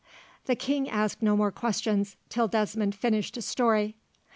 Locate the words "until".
2.25-2.47